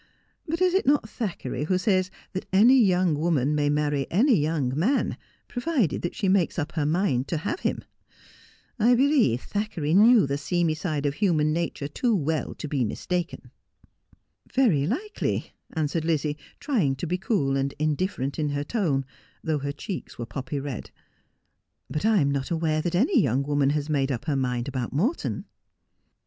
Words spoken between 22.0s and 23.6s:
I am not aware that any young